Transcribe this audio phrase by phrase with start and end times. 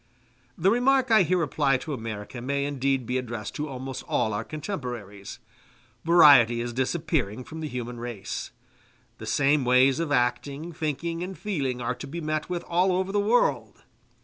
[0.57, 4.43] The remark I here apply to America may indeed be addressed to almost all our
[4.43, 5.37] contemporaries.
[6.03, 8.49] Variety is disappearing from the human race;
[9.19, 13.11] the same ways of acting, thinking, and feeling are to be met with all over
[13.11, 13.83] the world.